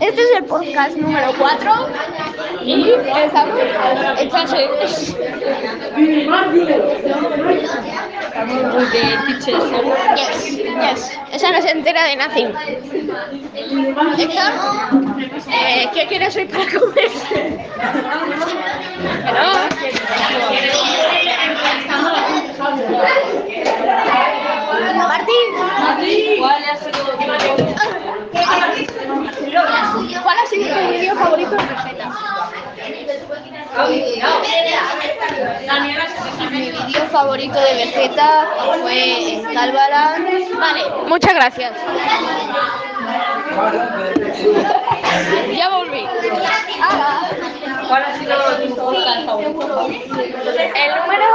Este 0.00 0.22
es 0.22 0.30
el 0.38 0.44
podcast 0.44 0.96
número 0.96 1.32
4 1.38 1.72
y 2.62 2.90
estamos 2.90 3.56
de 8.92 9.18
teachers. 9.26 9.64
Yes, 10.16 10.56
yes. 10.56 11.18
Esa 11.32 11.50
no 11.52 11.62
se 11.62 11.70
entera 11.70 12.04
de 12.04 12.16
nothing. 12.16 12.52
Héctor, 14.18 14.52
eh, 15.50 15.88
¿qué 15.92 16.06
quieres 16.06 16.36
hoy 16.36 16.44
para 16.44 16.64
comer? 16.66 17.10
Hello. 19.26 19.68
Martín. 24.96 26.38
¿Cuál 26.38 26.62
ha 26.64 26.76
sido 26.76 27.97
¿Cuál 30.22 30.36
ha 30.38 30.46
sido 30.46 30.68
tu 30.68 30.88
vídeo 30.90 31.16
favorito 31.16 31.50
de 31.50 31.66
receta? 31.66 32.12
Mi 36.50 36.70
vídeo 36.70 37.06
favorito 37.10 37.58
de 37.58 37.84
receta 37.84 38.48
fue 38.80 39.34
Escálvala. 39.34 40.16
Vale, 40.58 40.82
muchas 41.08 41.34
gracias. 41.34 41.72
ya 45.56 45.68
volví. 45.70 46.06
¿Cuál 47.88 48.02
ha 48.04 48.18
sido 48.18 48.36
tu 48.68 48.76
podcast 48.76 49.26
favorito? 49.26 49.88
el 49.88 50.94
número 51.00 51.26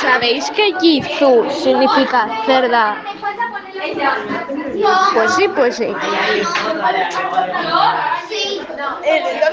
¿Sabéis 0.00 0.50
que 0.50 0.74
Jitsu 0.80 1.50
significa 1.50 2.28
cerda? 2.46 2.96
Pues 5.14 5.34
sí, 5.34 5.48
pues 5.48 5.76
sí. 5.76 5.94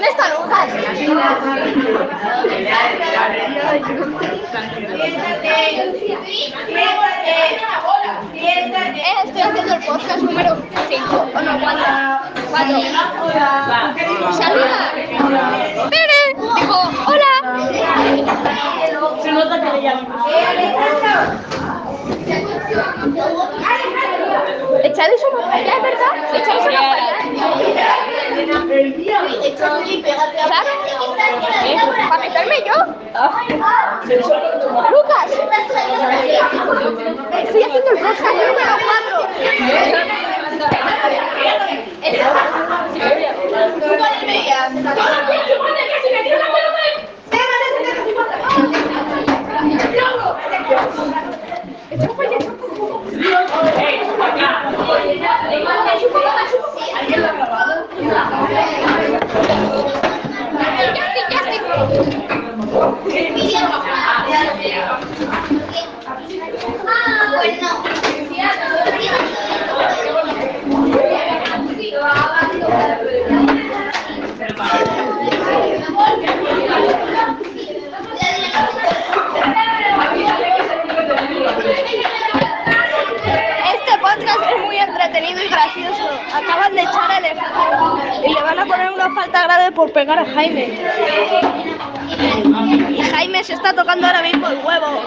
¿Dónde 0.00 0.12
está 0.12 0.30
Lucas? 0.34 0.66
Eh, 8.32 9.04
estoy 9.26 9.42
haciendo 9.42 9.74
el 9.74 9.84
podcast 9.84 10.22
número 10.22 10.56
5. 10.88 11.16
O 11.34 11.42
no, 11.42 11.60
4. 11.60 11.84
4. 12.50 12.80
Saluda. 14.32 14.92
Pere. 15.90 16.20
Digo, 16.56 16.78
hola. 17.06 17.34
Se 19.22 19.32
nota 19.32 19.60
que 19.60 19.70
le 19.70 19.82
llaman. 19.82 20.06
Echadis 24.82 25.20
una 25.30 25.46
paella, 25.46 25.74
¿es 25.76 25.82
verdad? 25.82 25.99
Claro. 28.70 29.10
¿Para 32.08 32.22
meterme 32.22 32.56
yo? 32.64 32.76
Lucas. 34.90 35.28
Estoy 37.42 37.62
haciendo 37.62 37.90
el 37.90 37.98
podcast 37.98 38.20
número 38.22 38.74
4. 38.86 40.30
Este 82.60 83.98
podcast 84.00 84.40
es 84.50 84.60
muy 84.64 84.76
entretenido 84.76 85.42
y 85.42 85.48
gracioso. 85.48 86.10
Acaban 86.34 86.74
de 86.74 86.82
echar 86.82 87.10
al 87.10 87.24
ejército 87.24 87.98
y 88.24 88.34
le 88.34 88.42
van 88.42 88.58
a 88.58 88.66
poner 88.66 88.89
una 89.00 89.14
falta 89.14 89.44
grave 89.44 89.72
por 89.72 89.92
pegar 89.92 90.18
a 90.18 90.26
Jaime. 90.26 90.78
Y 92.90 93.02
Jaime 93.02 93.42
se 93.44 93.54
está 93.54 93.72
tocando 93.72 94.06
ahora 94.06 94.22
mismo 94.22 94.48
el 94.48 94.58
huevo. 94.58 95.02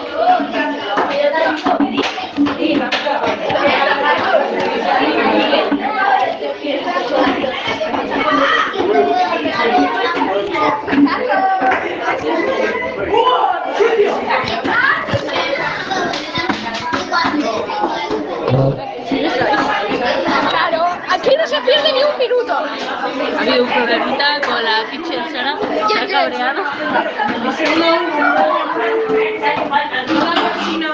Ha 23.44 23.46
habido 23.46 23.64
un 23.64 23.70
problemita 23.70 24.40
con 24.46 24.64
la 24.64 24.84
kitchen 24.90 25.30
Sara. 25.30 25.58
Está 25.60 26.06
cabreada. 26.06 26.62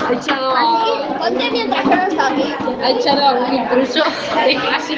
Ha 0.08 0.12
echado 0.12 0.54
Ponte 1.18 1.50
mientras 1.50 1.82
que 1.88 1.96
no 1.96 2.02
está 2.02 2.26
aquí. 2.28 2.54
ha 2.82 2.90
echado 2.90 3.24
a 3.26 3.32
un 3.34 3.54
intruso 3.54 4.02
de 4.44 4.56
clase. 4.56 4.96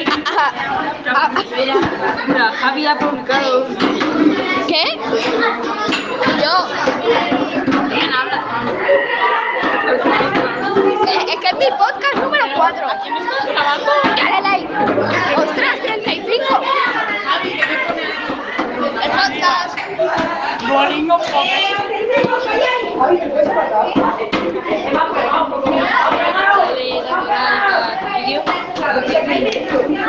Mira, 1.56 1.74
mira, 2.26 2.52
Javi 2.52 2.86
ha 2.86 2.98
publicado. 2.98 3.66
¿Qué? 4.68 4.84
Yo. 6.42 6.54
¿Quién 7.88 8.12
habla? 8.14 8.38
Eh, 11.06 11.26
Es 11.28 11.36
que 11.40 11.46
es 11.48 11.54
mi 11.54 11.66
podcast 11.76 12.14
número 12.16 12.44
4. 12.56 12.86
¿A 12.88 12.98
quién 13.02 13.16
estás 13.16 13.46
grabando? 13.46 13.92
Dale 14.16 14.40
like. 14.42 14.68
¡Ostras, 15.36 15.80
35! 15.82 16.60
Al 19.12 19.32
vídeo. 19.32 19.62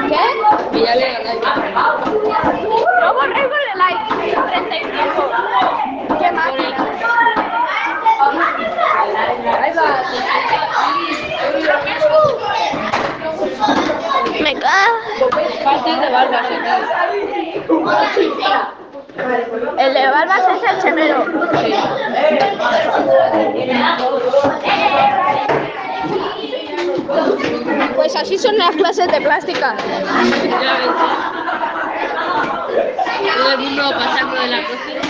¿Qué? 0.09 0.25
Y 0.71 0.83
ya 0.83 0.95
le 0.95 1.05
da 1.13 1.19
like. 1.23 1.43
No 3.01 3.13
el 3.23 3.77
like. 3.77 4.03
35. 4.49 5.23
¿Qué? 6.19 6.27
Ahí 9.61 9.73
va. 9.73 9.87
Este 15.75 15.89
es 15.91 15.99
de 15.99 16.09
Barbas, 16.09 16.47
El 19.77 19.93
de 19.93 20.07
Barbas 20.07 20.41
es 20.55 20.71
el 20.71 20.81
chemero. 20.81 21.25
Pues 27.95 28.15
así 28.15 28.37
son 28.37 28.57
las 28.57 28.71
clases 28.71 29.07
de 29.09 29.21
plástica. 29.21 29.75
Todo 33.37 33.51
el 33.51 33.57
mundo 33.59 33.91
pasando 33.91 34.41
de 34.41 34.47
la 34.47 34.63
cocina. 34.63 35.01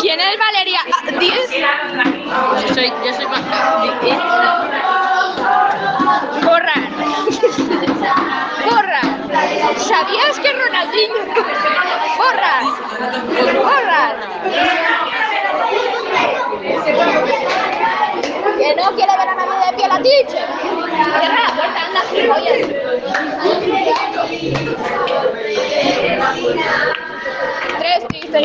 ¿Quién 0.01 0.21
es 0.21 0.39
Valeria? 0.39 0.81
Ah, 0.93 1.11
¿Diez? 1.19 1.51
Yo 1.51 2.75
soy, 2.75 2.93
yo 3.05 3.15
soy 3.15 3.27
más. 3.27 3.41
Borrar. 6.43 6.89
Borrar. 8.71 9.79
¿Sabías 9.79 10.39
que 10.41 10.53
Ronaldinho? 10.53 11.25
Borrar. 12.19 12.63
Borrar. 13.63 14.17
Que 18.59 18.75
no 18.77 18.91
quiere 18.95 19.13
ver 19.17 19.29
a 19.29 19.35
nadie 19.35 19.67
de 19.67 19.73
pie 19.77 19.89
la 19.89 20.03
teacher. 20.03 20.47
Cierra 21.19 21.43
la 21.49 21.55
puerta, 21.55 21.84
gilipollas. 22.03 22.69
Tres 27.79 28.09
tristes 28.09 28.43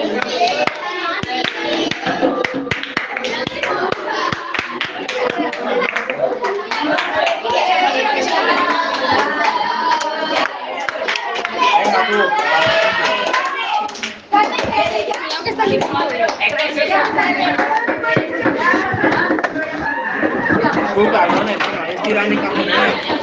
mi 22.30 22.38
cajonera. 22.38 23.20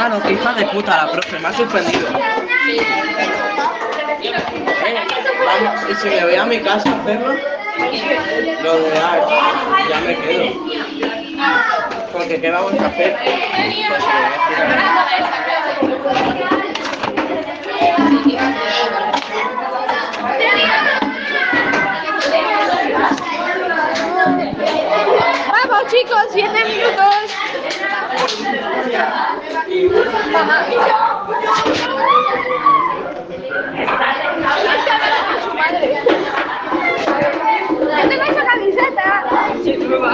Hermano, 0.00 0.22
qué 0.22 0.32
hija 0.32 0.54
de 0.54 0.64
puta 0.64 0.96
la 0.96 1.12
profe, 1.12 1.38
me 1.38 1.48
ha. 1.48 1.50
Eh, 1.50 2.80
vamos, 5.44 5.90
y 5.90 5.94
si 5.94 6.08
me 6.08 6.24
voy 6.24 6.36
a 6.36 6.46
mi 6.46 6.58
casa 6.60 6.90
hacerlo, 6.90 7.34
lo 8.62 8.80
de 8.80 8.98
ya 9.90 10.00
me 10.00 10.16
quedo. 10.16 10.44
Porque 12.14 12.40
¿qué 12.40 12.50
vamos 12.50 12.72
a 12.80 12.86
hacer? 12.86 13.18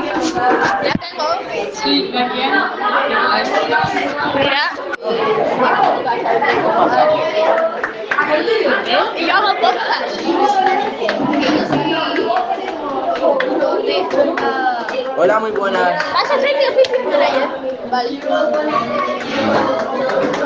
Ya 0.07 0.93
tengo. 0.93 1.27
Sí, 1.73 2.11
¿la 2.13 2.29
quién? 2.29 2.53
Mira. 4.35 4.65
Y 9.17 9.27
yo 9.27 9.35
hago 9.35 9.49
podcast. 9.61 10.21
Hola, 15.17 15.41
muy 15.41 15.51
buenas. 15.51 16.05
¿Vas 16.13 16.31
a 16.31 16.35
hacer 16.35 16.55
mi 16.57 16.65
de? 17.11 17.27
Vale. 17.91 18.21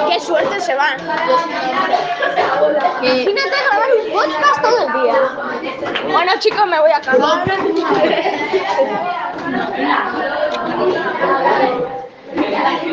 Qué 0.09 0.21
suerte 0.21 0.59
se 0.61 0.75
van. 0.75 0.97
Imagínate 3.03 3.57
grabar 3.69 3.91
un 4.07 4.13
podcast 4.13 4.63
todo 4.63 4.79
el 4.79 4.93
día. 5.03 5.17
Bueno 6.11 6.33
chicos, 6.39 6.67
me 6.67 6.81
voy 6.81 6.91
a 6.91 7.01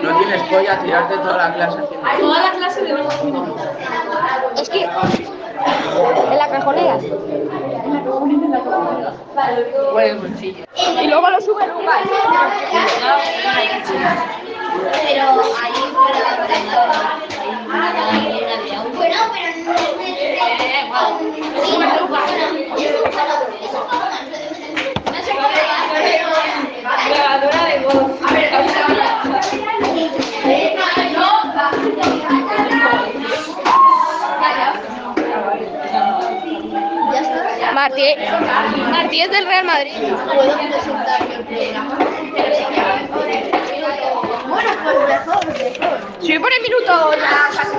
No 0.04 0.18
tienes 0.18 0.42
polla 0.44 0.80
tirarte 0.80 1.18
toda 1.18 1.38
la 1.38 1.54
clase 1.54 1.80
haciendo. 1.80 2.08
Toda 2.20 2.42
la 2.42 2.52
clase 2.52 2.82
de 2.82 2.94
los 2.94 3.14
Es 4.60 4.70
que 4.70 4.84
en 4.84 6.38
la 6.38 6.50
cajonera. 6.50 6.98
Pues 9.94 10.22
bolsillo. 10.22 10.66
Y 11.02 11.08
luego 11.08 11.30
lo 11.30 11.42
sube 11.42 11.68
Lucas. 11.68 12.02
Grabadora 26.88 27.66
de 27.66 27.80
voz. 27.86 28.12
Martí, 37.74 38.16
Martí 38.92 39.22
es 39.22 39.32
del 39.32 39.46
Real 39.46 39.66
Madrid. 39.66 39.92
¿Puedo 40.34 40.58
presentar 40.58 41.22
el 41.22 41.44
programa? 41.44 41.98
Bueno, 44.48 44.72
pues 44.84 44.98
mejor, 45.08 45.46
mejor. 45.46 45.98
Sí, 46.22 46.40
por 46.40 46.52
el 46.54 46.62
minuto 46.62 47.14
ya 47.18 47.50
casi 47.56 47.78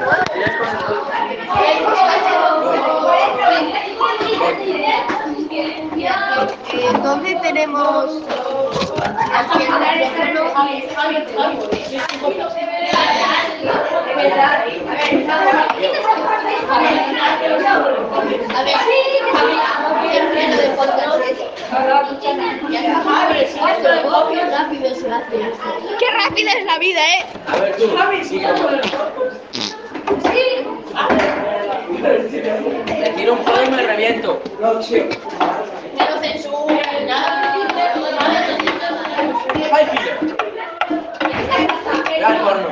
Entonces 6.39 7.41
tenemos. 7.43 8.23
Qué 25.99 26.07
rápida 26.13 26.53
es 26.53 26.65
la 26.67 26.79
vida, 26.79 27.01
¿eh? 27.01 27.27
A 27.47 27.57
ver 27.59 27.77
tú. 27.77 27.91
Te 32.87 33.13
tiro 33.17 33.33
un 33.33 33.39
juego 33.45 33.65
y 33.67 33.71
me 33.71 33.83
reviento. 33.83 34.43
¡Ay, 39.79 39.87
pillo! 39.93 40.13
Ve 42.09 42.25
al 42.25 42.41
porno. 42.41 42.69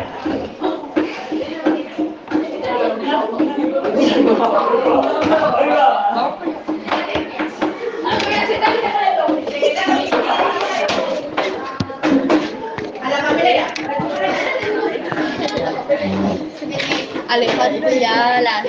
Alejandro 17.28 17.90
ya 17.90 18.40
las... 18.40 18.66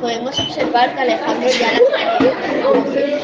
Podemos 0.00 0.40
observar 0.40 0.92
que 0.94 1.00
Alejandro 1.00 1.48
ya 1.50 1.70
las... 1.70 3.23